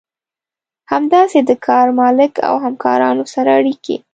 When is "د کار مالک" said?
1.49-2.33